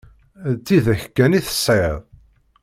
[0.55, 1.99] D tidak kan i tesɛiḍ?